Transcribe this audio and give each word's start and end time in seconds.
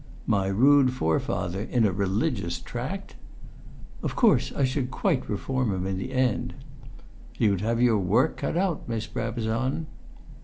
"My 0.25 0.47
rude 0.47 0.93
forefather 0.93 1.61
in 1.61 1.85
a 1.85 1.91
Religious 1.93 2.57
Tract!" 2.59 3.13
"Of 4.01 4.15
course 4.15 4.51
I 4.55 4.63
should 4.63 4.89
quite 4.89 5.29
reform 5.29 5.71
him 5.71 5.85
in 5.85 5.99
the 5.99 6.11
end." 6.11 6.55
"You'd 7.37 7.61
have 7.61 7.79
your 7.79 7.99
work 7.99 8.35
cut 8.37 8.57
out, 8.57 8.89
Miss 8.89 9.05
Brabazon." 9.05 9.85